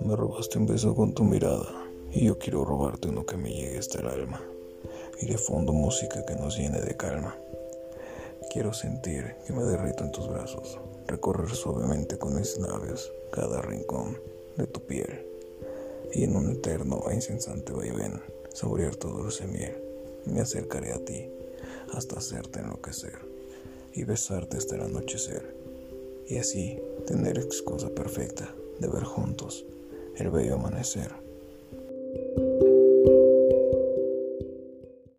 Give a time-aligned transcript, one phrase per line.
[0.00, 1.66] Me robaste un beso con tu mirada
[2.12, 4.40] y yo quiero robarte uno que me llegue hasta el alma
[5.20, 7.36] y de fondo música que nos llene de calma.
[8.52, 10.78] Quiero sentir que me derrito en tus brazos,
[11.08, 14.20] recorrer suavemente con mis labios cada rincón
[14.56, 15.26] de tu piel
[16.12, 18.22] y en un eterno e incesante vaivén
[18.54, 19.82] saborear tu dulce miel.
[20.26, 21.28] Me acercaré a ti
[21.92, 23.39] hasta hacerte enloquecer
[23.94, 25.56] y besarte hasta el anochecer
[26.26, 29.66] y así tener excusa perfecta de ver juntos
[30.16, 31.29] el bello amanecer.